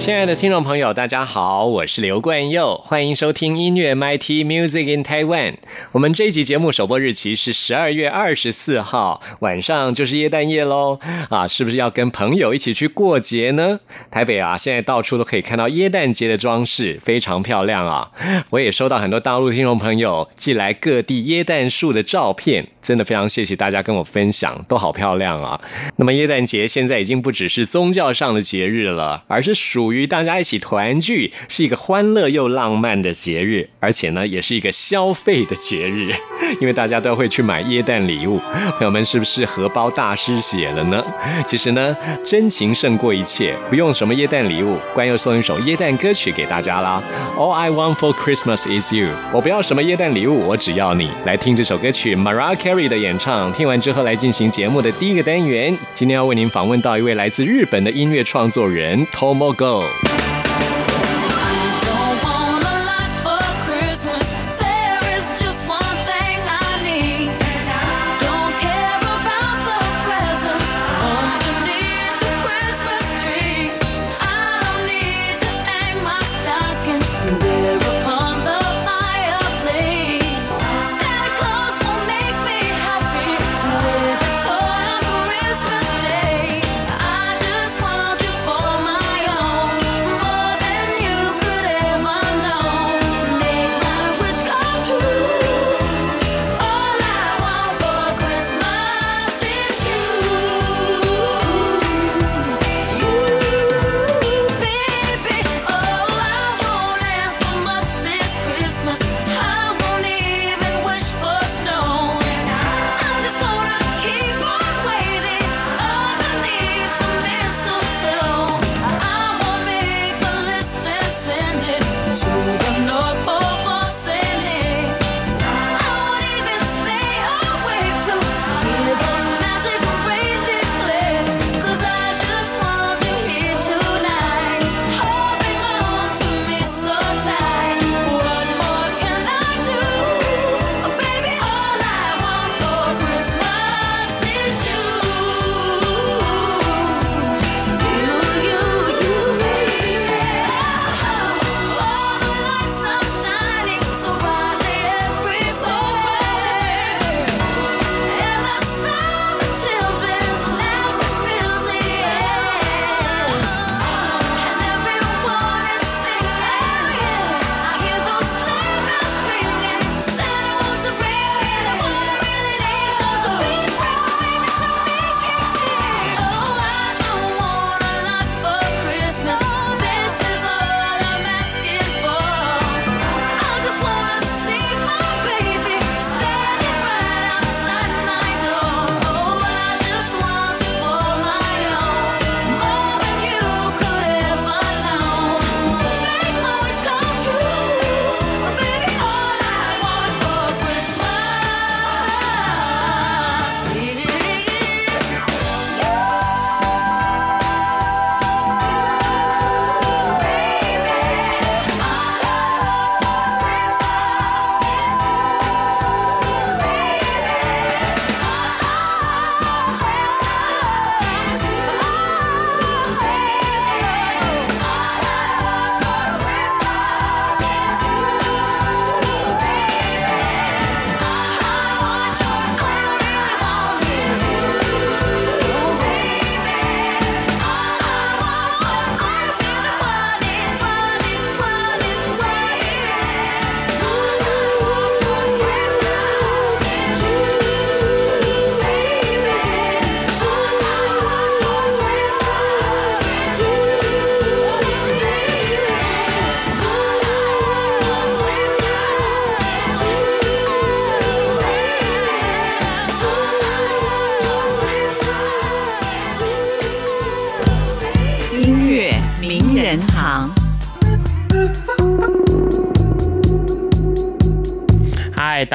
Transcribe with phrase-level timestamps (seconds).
[0.00, 5.56] 亲爱的听众朋友，大家好，我是刘冠佑，欢迎收听音乐 MIT Music in Taiwan。
[5.92, 11.46] 我们这一集节目首播日期是十二月二十四号晚上，就是耶诞夜喽啊！
[11.46, 13.80] 是不是要跟朋友一起去过节呢？
[14.10, 18.10] 台北啊，现在到处都可以看到耶诞节的装饰，非常漂亮啊！
[18.48, 25.60] 我也收到很多大陆听众朋友寄来各地耶诞树的照片，真的非常谢谢大家跟我分享，都好漂亮啊！
[25.96, 36.12] 那么耶诞节现在已经不只是宗教上的节日了，而是属于大家一起团聚，是一个欢乐又浪漫的节日，而且呢，也是一个消费的节日，
[36.60, 38.40] 因为大家都会去买耶诞礼物。
[38.78, 41.04] 朋友们，是不是荷包大失血了呢？
[41.46, 47.02] 其实呢，真情胜过一切，不用什么耶诞礼物，关又送一首耶诞歌曲给大家啦。
[47.36, 51.10] All I want for Christmas is you，我不要什么耶诞礼物，我只要你。
[51.24, 53.52] 来听这首歌曲，Mariah Carey 的演唱。
[53.52, 55.76] 听完之后，来进行节目的第一个单元。
[55.94, 59.79] 今天要为您访问到一位来自日本的音乐创作人 Tomo Go。
[59.80, 60.29] 音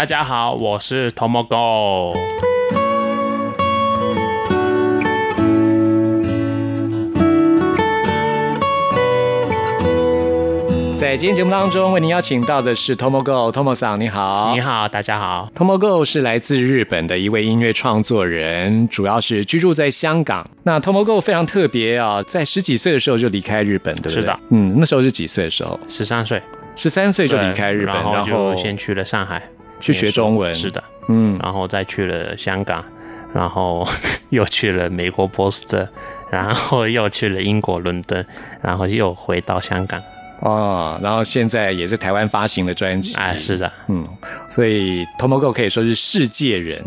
[0.05, 2.13] 大家好，我是 Tomogo。
[10.95, 15.49] 在今天节目当中，为您邀请到的是 Tomogo Tomo 桑，你好，你好，大家好。
[15.55, 20.47] Tomogo 是来自日本的一位音乐创作人，主要是居住在香港。
[20.61, 24.13] 那 Tomogo 非常特别啊，在十几岁的时候就离开日本，对不对？
[24.13, 25.79] 是的，嗯，那时候是几岁的时候？
[25.87, 26.39] 十三岁
[26.75, 29.41] 十三岁就离开日本，对然然后就先去了上海
[29.79, 30.53] 去学中文。
[30.55, 32.83] 是的，嗯，然后再去了香港，
[33.33, 33.87] 然后
[34.29, 35.87] 又去了美国波士顿，
[36.31, 38.25] 然后又去了英国伦敦，
[38.61, 40.01] 然后又回到香港。
[40.41, 44.05] 哦，然后现在也是台湾发行的专辑，哎，是的，嗯，
[44.49, 46.83] 所以 Tomoko 可以说是世界人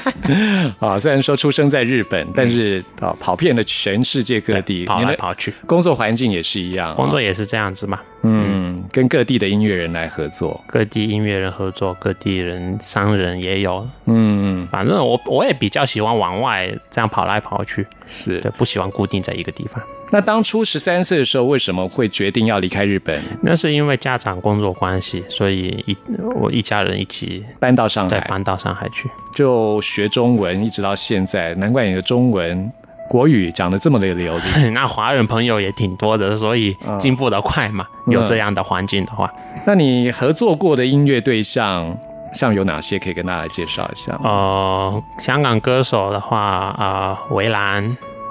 [0.80, 0.98] 啊。
[0.98, 8.00] 虽然说出生在日本，但是啊，跑遍了全世界各地，跑来跑去，工作环境也是一样啊，工作也是这样子嘛。
[8.22, 13.88] 嗯，跟各地的音乐人来合作，各地音乐人合作，各地人商人也有。
[14.06, 18.50] 嗯，反正我我也比较喜欢往外这样跑来跑去，是对，。
[18.58, 19.82] 不喜欢固定在一个地方。
[20.10, 25.96] 那当初十三岁的时候，为什么会决定要离开日本，那是因为家长工作关系，所以一
[26.34, 29.08] 我一家人一起搬到上海，对搬到上海去。
[29.34, 31.54] 就学中文，一直到现在？
[31.54, 32.72] 难怪你的中文
[33.08, 34.70] 国语讲的这么的流利。
[34.74, 37.86] 那华人朋友也挺多的，所以进步的快嘛。
[38.06, 39.30] 嗯有这样的环境的话，
[39.66, 41.94] 那你合作过的音乐对象，
[42.32, 44.18] 像有哪些可以跟大家介绍一下？
[44.24, 47.84] 呃，香港歌手的话，呃，围栏，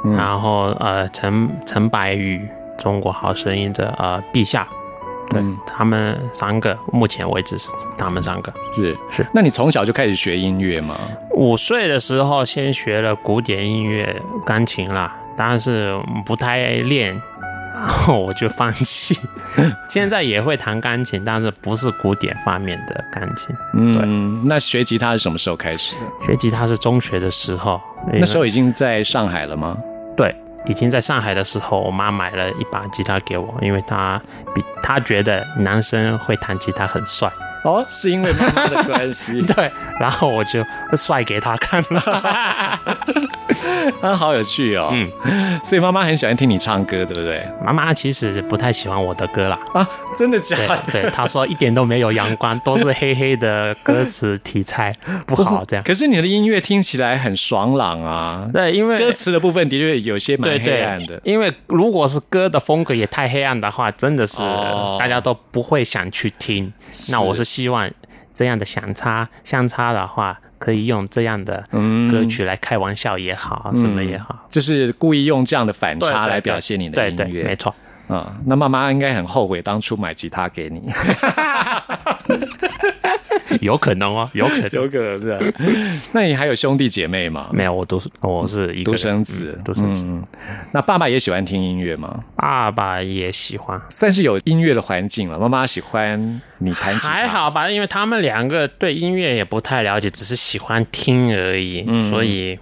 [0.03, 2.41] 嗯然后呃，陈陈柏宇，
[2.79, 4.67] 中国好声音的呃陛下，
[5.29, 8.53] 对、嗯他们三个，目前为止是他们三个。
[8.75, 9.25] 是是。
[9.33, 10.97] 那你从小就开始学音乐吗？
[11.35, 15.95] 五岁的时候先学了古典音乐钢琴啦，但是
[16.25, 17.09] 不太练，
[17.75, 19.15] 然 后我就放弃。
[19.87, 23.55] 现在也会弹钢琴，但是不是古典方面的钢琴。
[23.75, 26.25] 嗯，那学吉他是什么时候开始的？
[26.25, 27.79] 学吉他是中学的时候，
[28.11, 29.77] 那时候已经在上海了吗？
[30.67, 34.21] 对，已经在上海的时候，我妈买了一把吉他给我，因为她
[34.53, 37.31] 比她觉得男生会弹吉他很帅，
[37.67, 39.41] 哦，是因为妈妈的关系。
[39.53, 39.69] 对，
[39.99, 40.63] 然后我就
[40.95, 41.99] 帅给他看了。
[44.01, 44.89] 啊，好有趣哦。
[44.93, 47.45] 嗯，所以妈妈很喜欢听你唱歌，对不对？
[47.61, 49.59] 妈妈其实不太喜欢我的歌啦。
[49.73, 49.85] 啊，
[50.15, 50.81] 真的假的？
[50.91, 54.93] 对，她说一点都没有阳光，都是黑黑的歌词题材
[55.25, 55.83] 不好这样。
[55.83, 58.47] 可是你的音乐听起来很爽朗啊。
[58.53, 61.19] 对，因为歌词的部分的确有些蛮黑暗的。
[61.25, 66.71] 因为如果是歌的风格也太黑暗的话，真的是哦大家都不会想去听。
[67.09, 67.89] 那我是希望
[68.33, 77.43] 这样的相差相差的话，可以用这样的嗯歌曲来开玩笑也好，什么也好，就是故意用这样的反差来表现你的对对，音乐。
[77.43, 77.73] 没错。
[78.07, 80.81] 啊、那妈妈应该很后悔当初买吉他给你，
[83.59, 84.69] 有可能哦，有可能。
[84.71, 85.39] 有可能是、啊。
[86.13, 87.49] 那你还有兄弟姐妹吗？
[87.51, 90.05] 没有，我独我是一个独生子嗯独生子。
[90.05, 90.23] 嗯，
[90.73, 92.23] 那爸爸也喜欢听音乐吗？
[92.35, 95.37] 爸爸也喜欢，算是有音乐的环境了。
[95.37, 102.57] 妈妈喜欢你弹吉他，还好吧，因为他们两个对音乐也不太了解，只是喜欢听而已，嗯所以。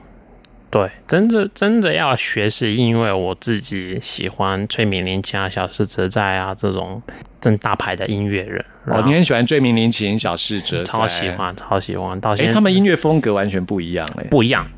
[0.75, 7.01] 对，真的真的要学，是因为我自己喜欢崔敏林家、小室哲哉啊这种
[7.39, 8.65] 正大牌的音乐人。
[8.88, 11.29] 哦，你很喜欢追名林琴、小室哲哉，超喜。
[11.29, 12.20] 欢，超喜欢。
[12.20, 14.25] 到哎，现在他们音乐风格完全不一样哎。
[14.29, 14.70] 不一样，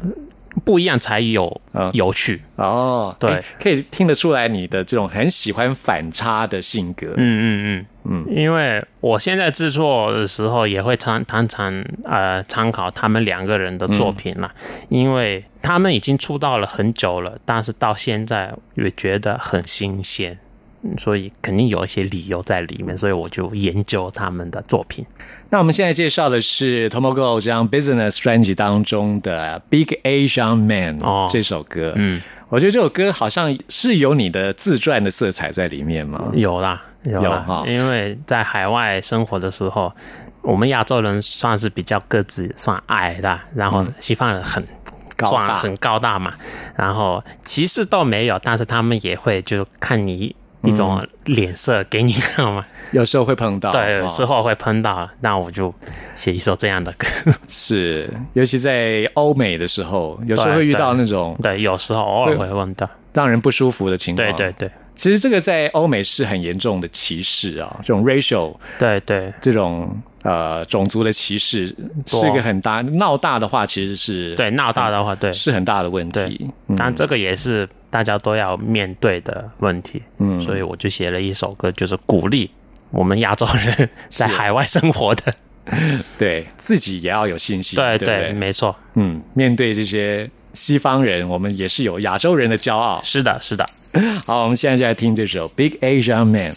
[0.66, 2.42] 不一样才有嗯有趣。
[2.56, 7.08] 哦，对哎可以听得出来你的这种很喜欢反差的性格。
[7.16, 14.50] 嗯嗯嗯嗯，因为我现在制作的时候也会常常常呃参考他们两个人的作品嘛，
[14.90, 20.40] 因为他们已经出道了很久了，但是到现在也觉得很新鲜。
[20.84, 25.05] 嗯所以肯定有一些理由在里面，所以我就研究他们的作品。
[25.50, 31.93] 那我们现在介绍的是 Tomogo 这张 Business 专辑当中的《Big Asian Man》哦这首歌。
[31.96, 36.19] 嗯，我觉得这首歌好像是有你的自传的色彩在里面吗？
[36.34, 39.91] 有啦，有啦，有哈因为在海外生活的时候，
[40.41, 44.63] 我们亚洲人算是比较个子算矮的，然后西方人很。
[45.19, 46.31] 高大算很高大嘛，
[46.75, 54.02] 然后歧视倒没有，但是他们也会就看你一种脸色给你看嘛，有时候会碰到，对，哦。
[54.02, 55.74] 有时候会碰到，那我就
[56.16, 57.08] 写一首这样的歌，
[57.48, 64.28] 是，尤其在欧美的时候，有时候会遇到那种对，有时候偶尔会问到，让人不舒服的情况。
[64.36, 71.68] 对对对，其实这个在欧美是很严重的歧视啊，这种 racial 对对这种呃种族的歧视
[72.06, 76.51] 是一个很大闹大的话，其实是对，闹大的话，对，是很大的问对题。
[76.68, 80.01] 嗯但这个也是大家都要面对的问题。
[80.18, 82.50] 嗯所以我就写了一首歌，就是鼓励
[82.89, 85.34] 我们亚洲人在海外生活的。
[86.18, 90.25] 对自己也要有信心，对对，没错，嗯，面对这些
[90.58, 93.00] 西方人，我们也是有亚洲人的骄傲。
[93.04, 93.64] 是的，是的。
[94.26, 96.52] 好，我们现在就来听这首《Big Asian Man》。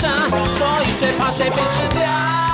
[0.00, 2.47] 所以谁怕谁被吃掉。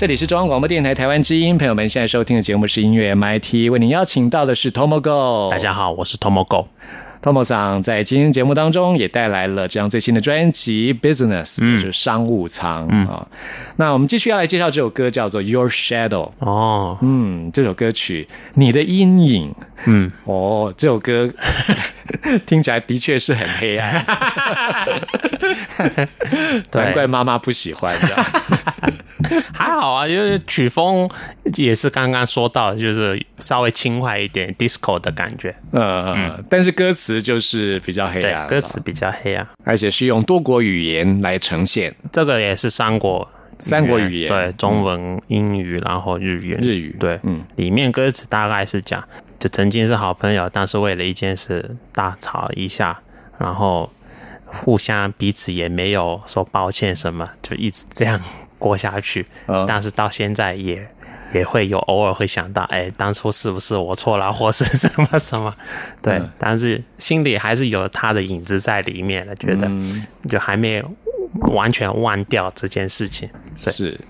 [0.00, 5.50] 这里是中央广播电台台湾之音，朋友们现在收听的节目是音乐 MIT，为您邀请到的是 Tomogo。
[5.50, 6.68] 大家好，我是 Tomogo。
[7.22, 13.28] Tomo 桑在今天节目当中也带来了这张最新的专辑《Business》，就是商务舱啊、
[13.76, 16.08] 那我们继续要来介绍这首歌，叫做《Your Shadow》。
[16.38, 19.50] 哦，嗯，这首歌曲《你的阴影》。
[19.86, 21.30] 嗯，哦，这首歌
[22.46, 24.04] 听起来的确是很黑暗，
[26.72, 28.16] 难怪妈妈不喜欢的。
[29.52, 31.08] 还好啊，就是曲风
[31.56, 35.54] 也是刚刚说到，就是稍微轻快一点，disco 的感觉。
[35.72, 39.46] 呃，但是歌词就是比较黑对暗，，歌词比较黑暗。
[39.64, 41.94] 而且是用多国语言来呈现。
[42.10, 49.04] 这个也是三国三国语言对，中文、英语，然后日语，日语对，嗯，里面歌词大概是讲，
[49.40, 53.00] 就曾经是好朋友，但是为了一件事大吵一下，
[53.38, 53.90] 然后
[54.44, 58.20] 互相彼此也没有说抱歉什么，就一直这样
[58.58, 59.26] 过下去。
[59.46, 60.86] 嗯但是到现在也
[61.32, 65.54] 也会有偶尔会想到，哎，当初是不是我错了，或是什么什么？
[66.02, 70.92] 对，嗯但是心里还是有他的影子在里面的，觉得嗯就还没有
[71.54, 73.28] 完全忘掉这件事情。
[73.62, 74.00] 对是，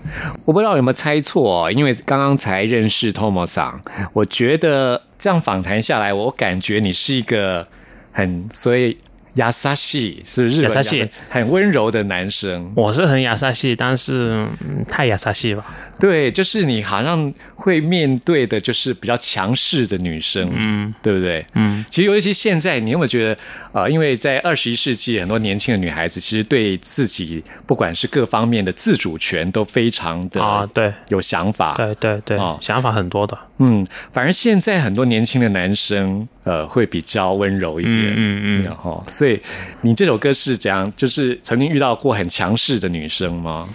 [0.45, 3.81] 我不知道有没有猜错、哦，因为刚刚才认识 Tomo 桑，
[4.13, 7.67] 我觉得这样访谈下来，我感觉你是一个
[8.11, 8.97] 很所以
[9.35, 10.95] 亚萨西是日本萨
[11.29, 12.71] 很温柔的男生。
[12.75, 15.65] 我是很亚萨系，但是、嗯太亚萨系吧。
[15.99, 21.45] 对，就是你好像会面对的，就是比较强势的女生，嗯，对不对？
[21.53, 23.37] 嗯，其实尤其现在，你有没有觉得，
[23.71, 33.37] 呃，因为在二十一世纪，很多年轻的女孩子其实对自己不管是各方面的自主权都非常的啊对有想法，对对对，哦想法很多的。
[33.59, 39.39] 嗯，反而现在很多年轻的男生，呃，会比较温柔一点，嗯嗯嗯然后，所以
[39.81, 40.91] 你这首歌是怎样？
[40.95, 43.67] 就是曾经遇到过很强势的女生吗？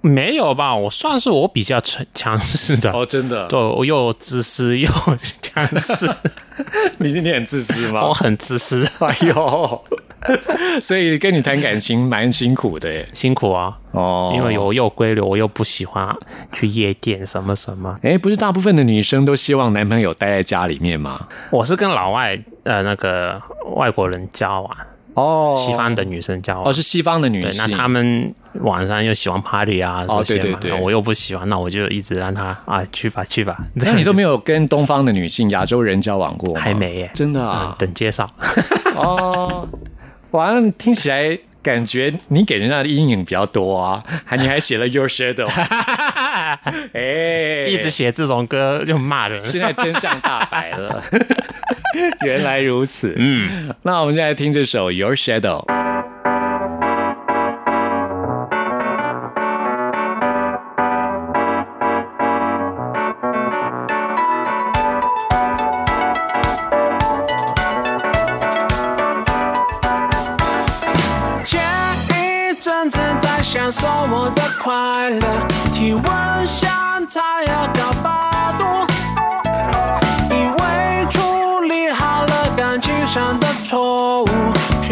[0.00, 0.74] 没有吧？
[0.74, 2.92] 我算是我比较强强势的。
[2.92, 4.88] 哦，真的，对，我又自私又
[5.42, 6.08] 强势，
[6.98, 8.04] 你你很自私吗？
[8.06, 9.84] 我很自私， 哎呦，
[10.80, 13.08] 所以跟你谈感情蛮辛苦的耶。
[13.12, 13.76] 辛苦啊！
[13.92, 16.14] 哦因为我又规律，我又不喜欢
[16.52, 17.96] 去夜店什么什么。
[18.02, 21.26] 哎，不是大部分的女生都希望男朋友待在家里面吗？
[21.50, 23.40] 我是跟老外呃那个
[23.76, 24.76] 外国人交往，
[25.14, 26.68] 哦西方的女生交往。
[26.68, 33.56] 哦是西方的女对，性，那他们晚上又喜欢 party 啊哦这些嘛，对对对我又不喜欢，那我就一直让他啊去吧去吧。
[33.74, 36.60] 那你都没有跟东方的女性、亚洲人交往过吗？
[36.60, 37.76] 还没耶真的嗯啊？
[37.78, 38.28] 等介绍。
[38.96, 39.66] 哦，
[40.32, 45.48] 哇，那听起来感觉你给人家的阴影比较多啊，还你还写了 Your Shadow，
[46.92, 49.44] 哎，一直写这种歌就骂人。
[49.44, 51.02] 现在真相大白了，
[52.24, 53.14] 原来如此。
[53.16, 55.64] 嗯，那我们现在听这首 Your Shadow。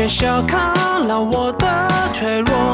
[0.08, 0.72] 却小看
[1.08, 1.66] 了我的
[2.12, 2.65] 脆弱。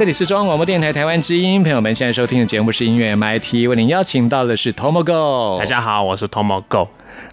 [0.00, 5.58] 这里是中央广播电台台湾之音，朋友们现在收听的节目是音乐 MIT，为您邀请到的是 Tomogo。
[5.58, 6.88] 大家好，我是 Tomo Go。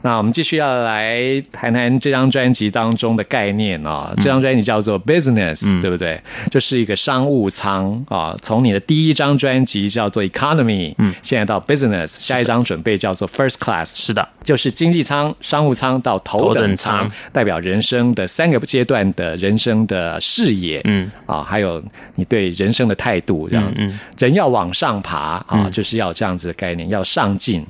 [0.07, 6.17] 那我们继续要来谈谈这张专辑当中的概念哦、这张专辑叫做 Business，、对不对？
[6.49, 21.11] 就是一个商务舱啊、从你的第一张专辑叫做 Economy，嗯，现在到 Business，下一张准备叫做 First Class，是的，就是经济舱、商务舱到头头等舱，代表人生的三个阶段的人生的视野，嗯。
[21.25, 21.83] 啊，还有
[22.15, 23.85] 你对人生的态度，这样子，
[24.17, 27.65] 人要往上爬啊，就是要这样子的概念，要上进。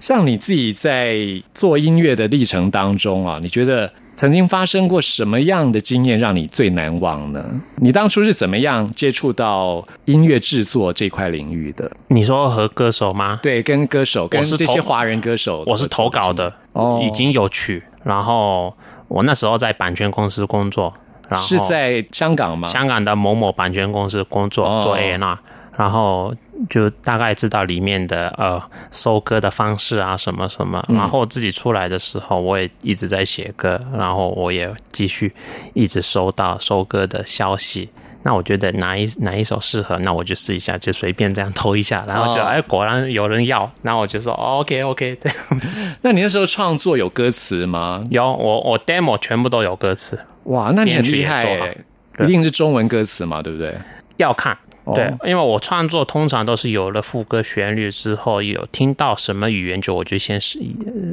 [0.00, 1.16] 像你自己在
[1.54, 7.44] 做音乐的历程当中啊，你觉得曾经发生过什么样的经验让你最难忘呢？
[7.76, 11.90] 你当初是怎么样接触到音乐制作这块领域的？
[12.08, 13.38] 你说和歌手吗？
[13.42, 18.74] 对，跟歌手，跟这些华人歌手，我是投稿的，哦已经有曲，然后
[19.08, 20.92] 我那时候在版权公司工作，
[21.28, 22.66] 然后是在香港吗？
[22.68, 25.38] 香港的某某版权公司工作，哦做 A N R，
[25.78, 26.34] 然后
[26.68, 28.60] 就大概知道里面的呃
[28.90, 35.32] 收歌的方式啊什么什么，嗯然后自己出来的时候，我也一直在写歌，然后我也继续
[35.74, 37.88] 一直收到收歌的消息。
[38.24, 45.86] 那我觉得哪一哪一首适合，那我就试一下，就随便这样投一下，然后就哦哎、果然有人要，然后我就说、哦、OK OK 这样子。
[46.02, 48.02] 那你那时候创作有歌词吗？
[48.10, 51.76] 有我我 demo 全部都有歌词，哇，那你很厉害
[52.18, 53.72] 一定是中文歌词嘛，对不对？
[54.16, 54.58] 要看。
[54.88, 60.58] 哦对，因为我创作通常都是有了副歌旋律之后，有听到什么语言就我就先是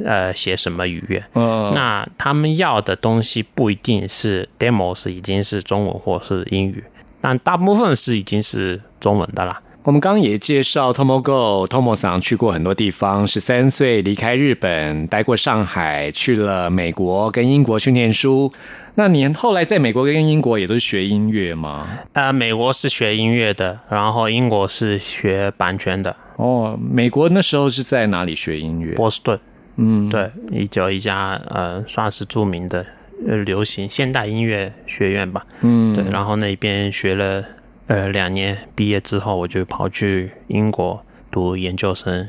[0.04, 1.22] 呃写什么语言。
[1.34, 6.82] 嗯，那他们要的东西不一定是 demo 是已经是中文或是英语，
[7.20, 9.60] 但大部分是已经是中文的啦。
[9.86, 18.52] 我们刚刚也介绍 Tomogo Tomo 桑去过很多地方，十三岁离开日本，待过上海，去了美国跟英国去念书。
[18.96, 21.86] 那你后来在美国跟英国也都是学音乐吗？
[22.14, 28.92] 呃，美国是学音乐的，然后英国是学版权的，哦，美国那时候是在哪里学音乐？
[28.94, 29.38] 波士顿。
[29.76, 32.84] 嗯，对，一九一家呃算是著名的
[33.28, 35.46] 呃流行现代音乐学院吧。
[35.60, 37.44] 嗯，对，然后那边学了
[37.86, 42.28] 呃两年，毕业之后我就跑去英国读研究生，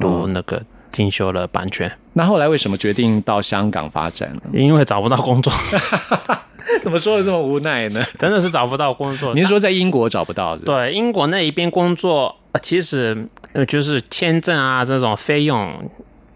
[0.00, 4.42] 读那个进修了版权，那后来为什么决定到香港发展呢？
[4.52, 5.52] 因为找不到工作
[6.82, 8.04] 怎么说的这么无奈呢？
[8.18, 9.32] 真的是找不到工作。
[9.34, 15.72] 您是说在英国找不到的？，对英国那一边工作，呃其实呃就是签证啊这种费用。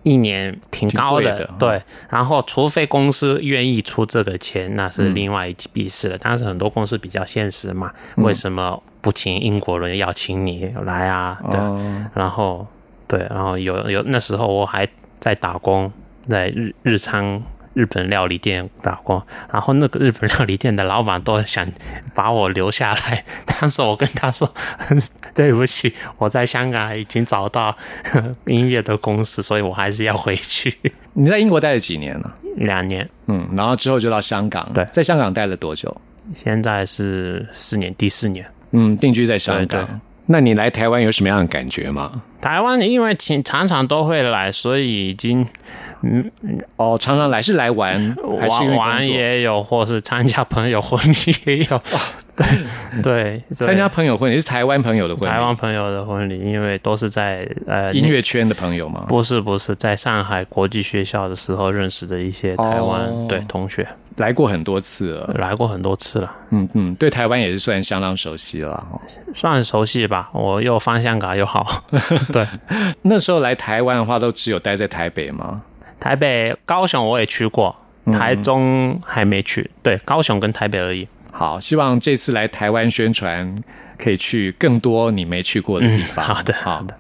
[0.03, 1.83] 一年挺高的，的对。
[2.09, 6.19] 然后，除非公司愿意出这个钱，那是嗯另外一笔事了。
[6.21, 11.38] 但是很多公司比较现实嘛，为什么不请英国人，要请你来啊？
[11.51, 11.61] 对。
[11.61, 12.67] 哦，然后
[13.07, 14.88] 对，然后有有那时候我还
[15.19, 17.43] 在打工，在日日餐
[17.75, 21.67] 日本料理店打工，然后那个日本料理店的老板都想
[22.15, 24.53] 把我留下来，但是我跟他说
[25.35, 27.77] 对不起，我在香港已经找到
[28.47, 30.77] 音乐的公司，所以我还是要回去
[31.15, 32.33] 你在英国待了几年呢？
[32.57, 34.71] 两年，嗯，然后之后就到香港。
[34.75, 35.95] 对在香港待了多久？
[36.35, 38.47] 现在是四年，第四年。
[38.73, 39.87] 嗯，定居在香对港。
[39.87, 39.95] 对
[40.27, 42.23] 那你来台湾有什么样的感觉吗？
[42.42, 45.46] 台湾因为请常常都会来，所以已经
[46.02, 46.31] 嗯
[46.76, 49.07] 哦，常常来是来玩，还是玩玩？
[49.07, 51.81] 也有，或是参加朋友婚礼也有。
[52.35, 52.46] 对
[53.02, 59.05] 对，参加朋友婚礼是台湾朋友的婚礼，台湾朋友的婚礼，因为都是在呃音乐圈的朋友嘛？
[59.09, 65.31] 不是不是在上海国际学校的时候认识的一些台湾、哦对同学，来过很多次了。
[65.38, 68.72] 来过很多次了，嗯嗯，对台湾也是算相当熟悉了。
[68.90, 69.00] 哦
[69.35, 70.28] 算熟悉吧。
[70.35, 71.85] 我又方向感又好，
[72.33, 72.47] 对。
[73.03, 75.62] 那时候来台湾的话，都只有待在台北吗？
[76.01, 77.75] 台北、高雄我也去过，
[78.07, 79.71] 嗯台中还没去。
[79.83, 81.07] 对，高雄跟台北而已。
[81.35, 83.57] 好，希望这次来台湾宣传，
[83.97, 86.27] 可以去更多你没去过的地方。
[86.27, 86.95] 好的好的，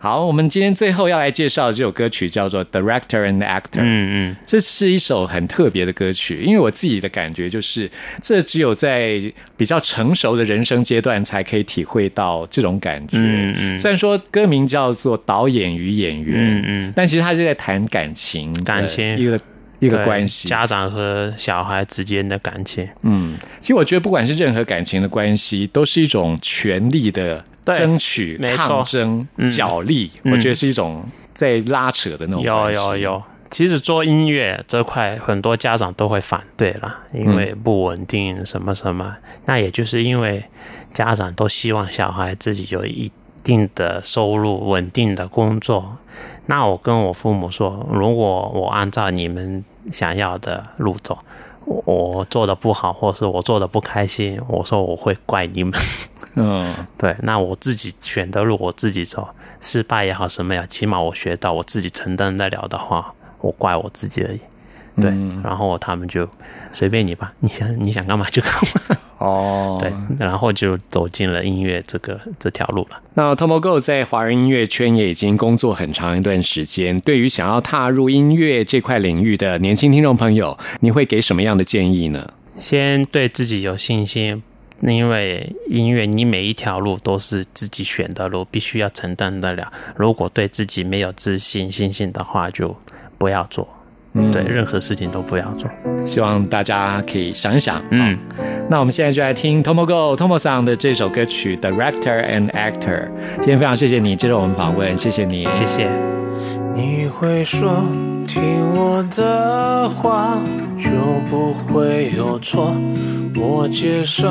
[0.00, 3.60] 好，我们今天最后要来介绍的这首歌曲叫做《Director and Actor》。
[3.80, 7.88] 嗯嗯，这是一首很特别的歌曲，因为我自己的感觉就是，
[8.20, 9.22] 这只有在
[9.56, 13.18] 比较成熟的人生阶段才可以体会到这种感觉。
[13.18, 19.40] 嗯嗯虽然说歌名叫做《导演与演员》，嗯嗯但其实他是在谈感情感情一个
[19.80, 20.48] 一个关系。
[20.48, 22.88] 家长和小孩之间的感情。
[23.02, 39.16] 嗯，其实我觉得不管是任何感情的关系，都是一种权力的对争取、抗争、嗯角力，我觉得是一种在拉扯的那种有有有，其实做音乐这块，很多家长都会反对啦，因为不稳定什么什么。
[39.46, 40.44] 那也就是因为
[40.90, 43.10] 家长都希望小孩自己有一
[43.42, 45.96] 定的收入、稳定的工作。
[46.46, 51.18] 那我跟我父母说，如果我按照你们想要的路走。
[51.66, 55.72] 我我做的不好，或是我做的不开心，我说我会怪你们。
[56.34, 59.28] 嗯， 对，那我自己选的路我自己走，
[59.60, 64.40] 失败也好，什么也好，起码我学到我自己承担得了的话，我怪我自己而已。
[65.00, 65.10] 对，
[65.44, 66.28] 然后他们就
[66.72, 68.96] 随便你吧，你想你想干嘛就干嘛。
[69.20, 73.02] 哦，对，然后就走进了音乐这个这条路了。
[73.12, 76.98] 那 Tomo Go 在华人音乐圈也已经工作很长一段时间。
[77.02, 82.32] 对于想要踏入音乐这块领域的年轻听众朋友，你会给什么样的建议呢？
[82.56, 84.42] 先对自己有信心，
[84.80, 89.70] 因为音乐你每一条路都是自己选的路，必须要承担得了。
[89.96, 92.74] 如果对自己没有自信、信心的话，就
[93.18, 93.68] 不要做。
[94.32, 95.70] 对，任何事情都不要做。
[96.04, 97.80] 希望大家可以想一想。
[97.90, 98.18] 嗯，
[98.68, 102.80] 那我们现在就来听 Tomo Go Tomo Sang 的这首歌曲《Director and Actor》。
[103.36, 105.90] 今天非常谢谢你接受我们访问，谢谢你，谢谢。
[106.74, 107.82] 你会说
[108.26, 108.42] 听
[108.74, 110.38] 我的话
[110.78, 110.90] 就
[111.28, 112.74] 不会有错，
[113.36, 114.28] 我接受，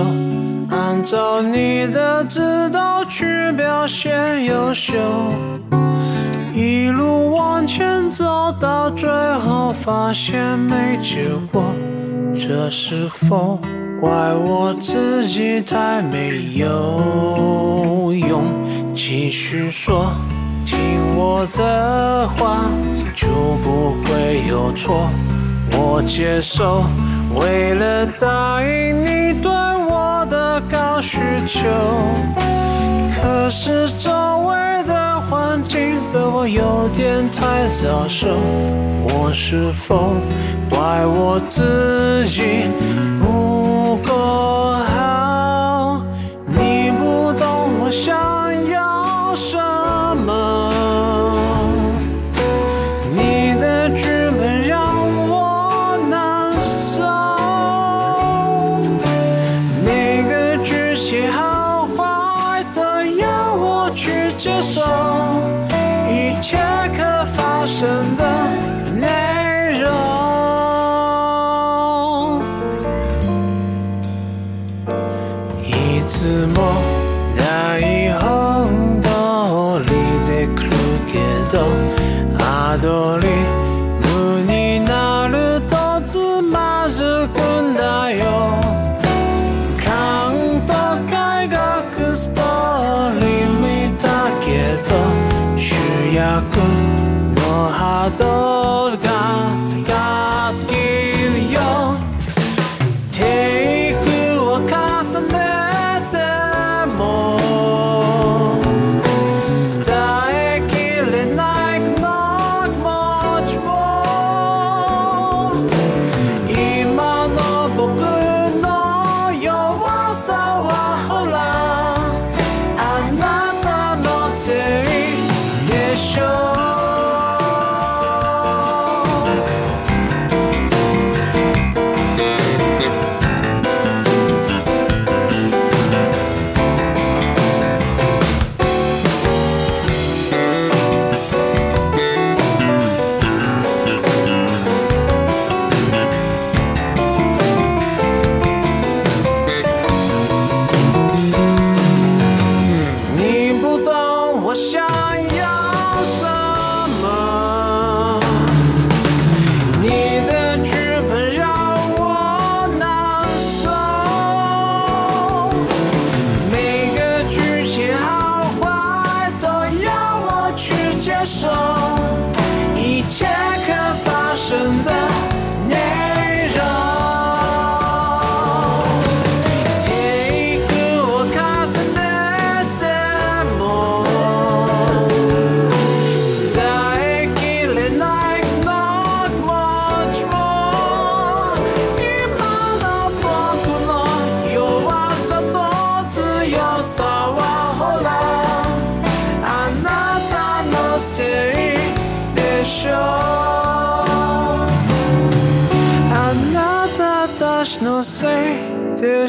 [0.69, 4.93] 按照你的指导去表现优秀，
[6.53, 9.09] 一路往前走到最
[9.39, 11.63] 后发现没结果，
[12.35, 13.59] 这是否
[14.01, 18.43] 怪我自己太没有用？
[18.93, 20.11] 继续说。
[20.65, 20.77] 听
[21.15, 22.69] 我的话，
[23.15, 23.27] 就
[23.63, 25.09] 不会有错。
[25.71, 26.83] 我接受，
[27.33, 29.88] 为了答应你对我
[31.01, 31.67] 需求。
[33.15, 34.11] 可是周
[34.47, 38.27] 围的环境对我有点太早熟，
[39.09, 40.13] 我是否
[40.69, 42.69] 怪我自己
[43.19, 44.73] 不够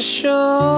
[0.00, 0.76] しょう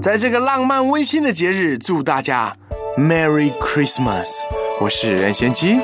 [0.00, 2.56] 在这个浪漫温馨的节日，祝大家
[2.96, 4.28] Merry Christmas！
[4.80, 5.78] 我是任贤齐。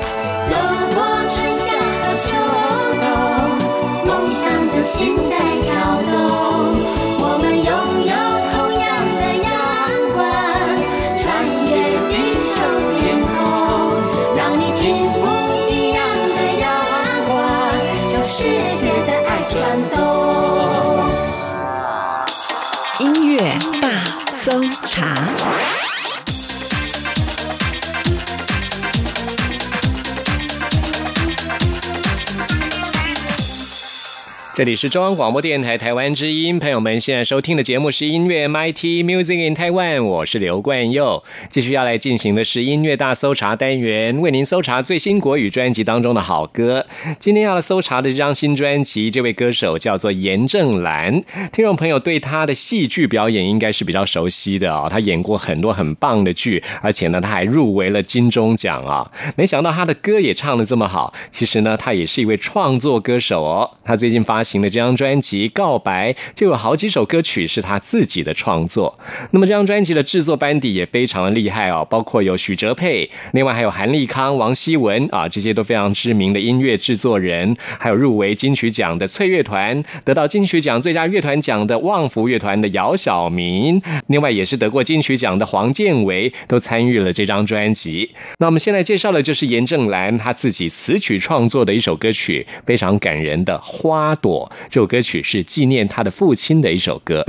[34.60, 46.84] 这里是中央广播电台台湾之音，朋友们现在收听的节目是音乐 MIT Music in Taiwan，我是刘冠佑，继续要来进行的是音乐大搜查单元，为您搜查最新国语专辑当中的好歌。
[47.18, 59.10] 今天要来搜查的这张新专辑，这位歌手叫做严正兰，听众朋友对他的戏剧表演应该是比较熟悉的哦，他演过很多很棒的剧，而且呢，他还入围了金钟奖啊。
[59.36, 63.78] 没想到他的歌也唱得这么好，其实呢，他也是一位创作歌手哦。
[63.82, 68.98] 他最近发行的这张专辑《告白》就有好几首歌曲是他自己的创作。
[69.30, 88.10] 那么这张专辑的制作班底也非常的厉害哦，包括有许哲佩，另外还有韩立康、王希文啊，这些都非常知名的音乐制作人，还有入围金曲奖的翠乐团，得到金曲奖最佳乐团奖的旺福乐团的姚晓明，另外也是得过金曲奖的黄建伟都参与了这张专辑。
[88.38, 94.39] 那我们现在介绍的就是严正兰他自己词曲创作的一首歌曲，非常感人的《花朵》。
[94.68, 97.24] 这首歌曲是纪念他的父亲的一首歌。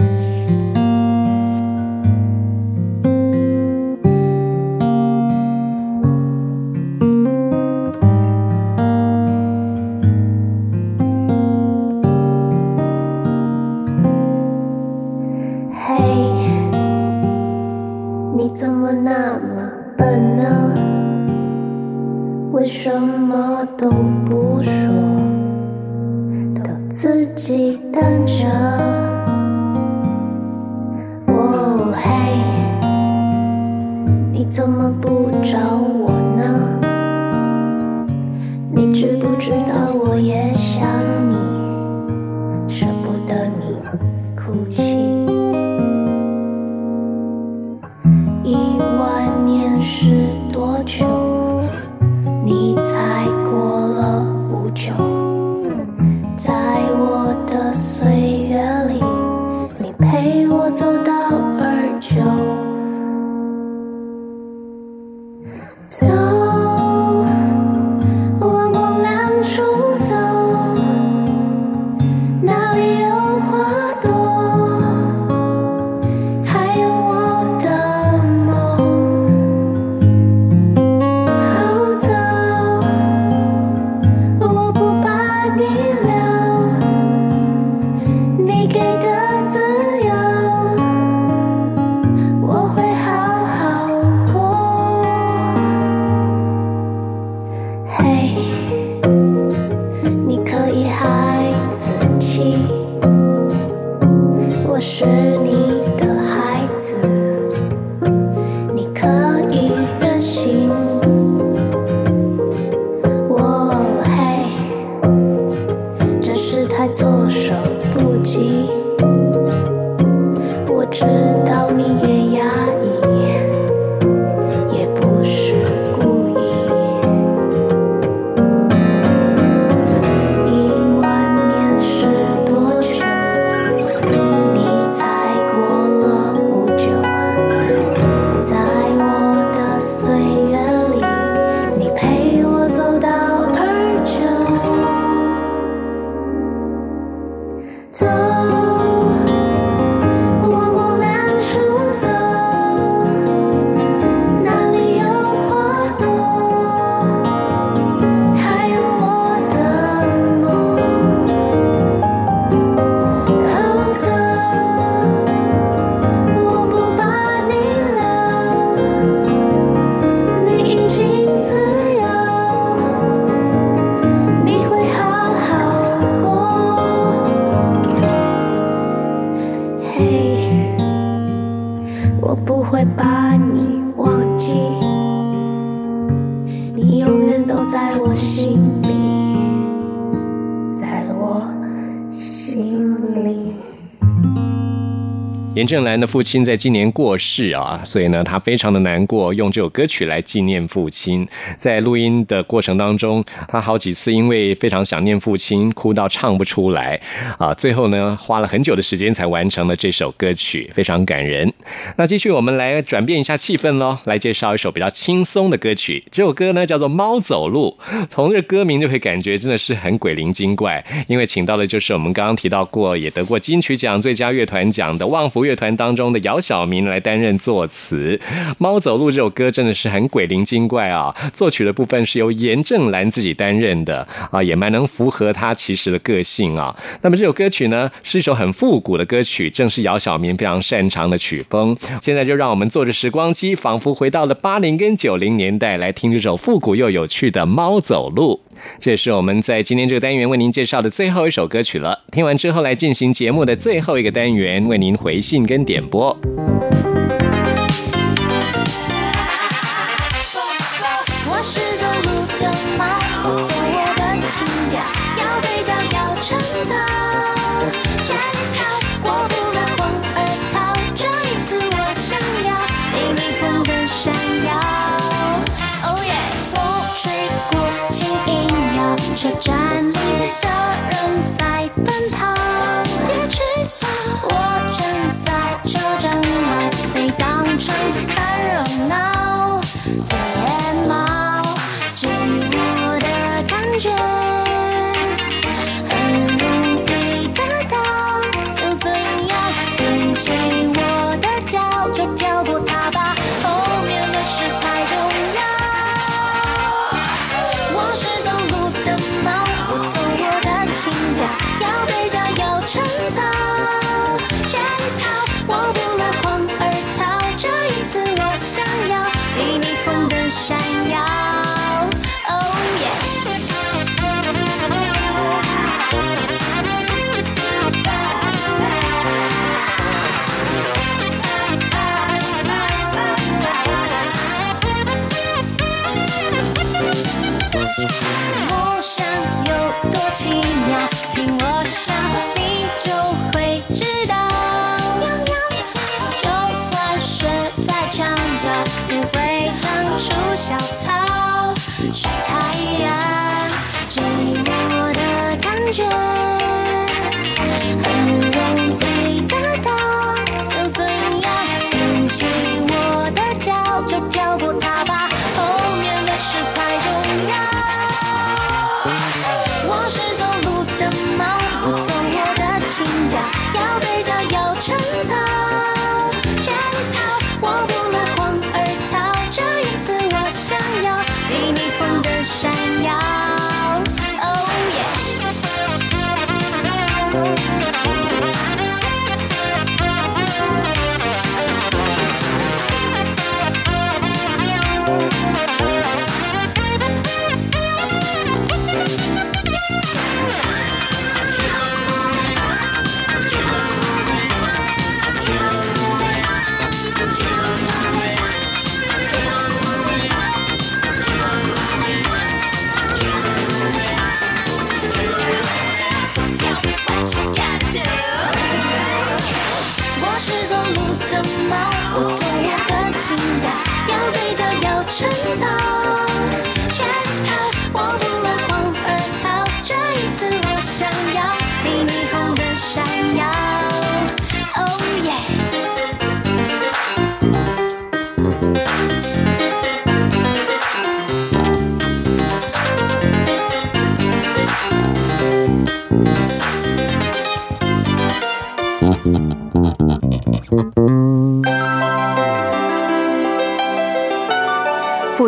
[195.72, 201.28] 严正兰的父亲在今年过世啊，所以呢，他非常的难过，用这首歌曲来纪念父亲。
[201.58, 206.98] 在录音的过程当中，他好几次因为非常想念父亲，哭到唱不出来
[207.38, 207.54] 啊。
[207.54, 211.52] 最后呢，花了很久的时间才完成了这首歌曲，非常感人。
[211.98, 216.02] 那继续我们来转变一下气氛喽，来介绍一首比较轻松的歌曲。
[216.10, 217.78] 这首歌呢叫做《猫走路》，
[218.08, 225.30] 从这歌名就会感觉真的是很鬼灵精怪，因为请到的就是我们刚刚提到过，也得过金曲奖最佳乐团奖的旺。
[225.30, 228.16] 福乐团当中的姚晓明来担任作词。
[228.60, 231.12] 《猫走路》这首歌真的是很鬼灵精怪啊！
[231.34, 236.76] 作曲的部分是由严正兰自己担任的啊，也蛮能符合他其实的个性啊。
[237.02, 241.76] 那么这首歌曲呢，是一首很复古的歌曲，正是姚晓明非常擅长的曲风。
[242.00, 248.42] 现在就让我们坐着时光机，仿佛回到了八零跟九零年代，来听这首复古又有趣的《猫走路》。
[248.80, 252.04] 这是我们在今天这个单元为您介绍的最后一首歌曲了。
[252.12, 256.14] 听完之后，来进行节目的最后一个单元，为您回信跟点播。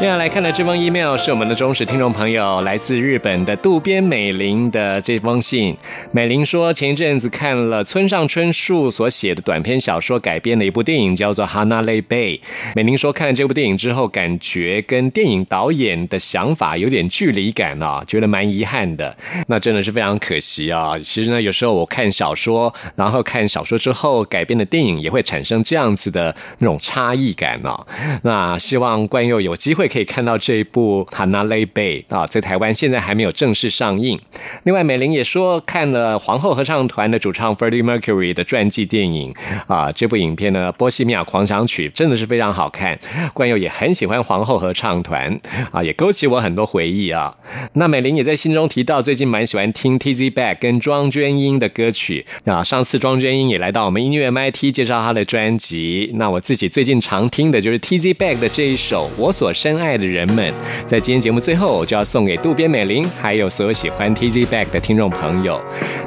[0.00, 5.76] 接下来看的这封 email 是我们的忠实听众朋友来自日本的渡边美玲的这封信。
[6.10, 12.38] 美玲说，前一阵子看了村上春树所写的短篇小说改编的一部电影，叫做《Hana l e Bay》。
[12.74, 19.14] 美玲说，看了这部电影之后，感觉跟电影导演的想法有点距离感啊，觉得蛮遗憾的。
[19.48, 20.98] 那真的是非常可惜啊。
[21.04, 27.86] 其实呢，有时候我看小说，然后看小说之后改编的电影，也会产生这样子的那种差异感啊。
[28.22, 29.89] 那希望冠佑有机会。
[29.90, 34.18] 可以看到这一部《Hana Lay Bay》啊，在台湾现在还没有正式上映。
[34.62, 39.34] 另外，美玲也说看了皇后合唱团的主唱 Freddie Mercury 的传记电影
[39.66, 42.98] 啊，这部影片呢《波西米亚狂想曲》真的是非常好看。
[43.34, 45.40] 冠佑也很喜欢皇后合唱团
[45.72, 47.34] 啊，也勾起我很多回忆啊。
[47.72, 52.62] 那美玲也在信中提到，最近蛮喜欢听 t z b a c k 跟庄娟英的歌曲啊。
[52.62, 60.52] 上次庄娟英也来到我们音乐 MIT 介绍她的专辑，那我自己最近常听的就是 t z b a c k 的这一首《我所深爱的人们》。
[60.84, 65.60] 在今天节目最后，我就要送给渡边美玲，还有所有喜欢 T Z Back 的听众朋友。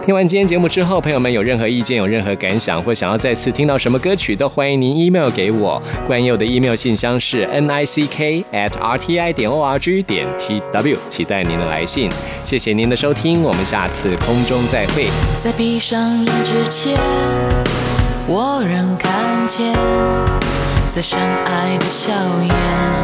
[0.06, 5.82] 听完今天节目之后，朋友们有任何意见、有任何感想，或想要再次听到什么歌曲，都欢迎您 email 给我。
[6.06, 10.28] 关佑的 email 信箱是 n i c k at r t i 点 o r g 点
[10.38, 12.10] t w，期待您的来信。
[12.44, 15.08] 谢谢您的收听，我们下次空中再会。
[15.42, 17.00] 在闭上眼之前，
[18.28, 19.74] 我仍看见
[20.90, 22.12] 最深爱的笑
[22.42, 23.03] 颜。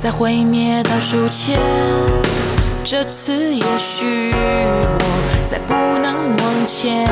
[0.00, 1.58] 在毁灭倒数前，
[2.84, 7.10] 这次也许我再不能往前。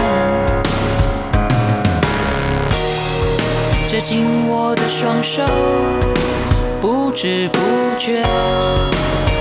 [3.88, 5.42] 折紧我的双手，
[6.80, 7.58] 不知不
[7.98, 8.22] 觉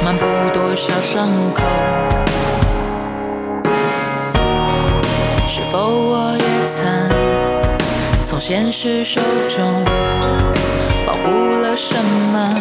[0.04, 1.62] 漫步多少伤口。
[5.48, 9.86] 是否我也曾从现实手中
[11.06, 11.30] 保护
[11.62, 11.96] 了什
[12.34, 12.60] 么？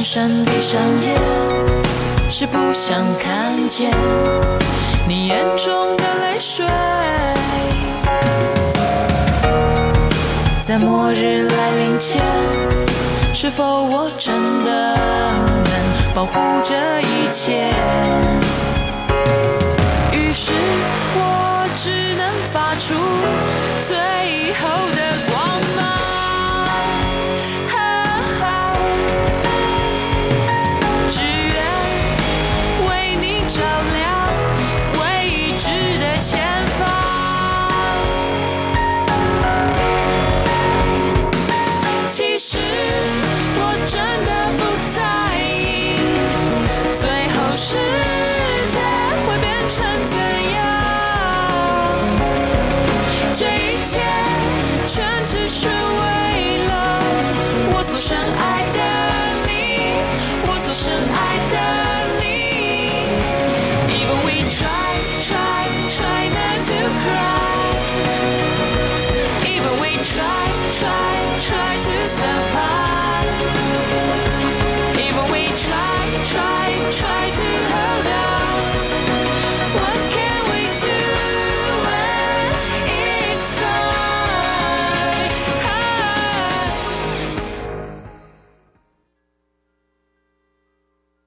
[0.00, 1.20] 我转身闭上眼，
[2.30, 3.92] 是不想看见
[5.06, 6.64] 你眼中的泪水。
[10.64, 12.22] 在末日来临前，
[13.34, 14.32] 是否我真
[14.64, 16.32] 的能保护
[16.64, 17.70] 这一切？
[20.12, 20.54] 于是
[21.14, 22.94] 我只能发出
[23.86, 25.09] 最后的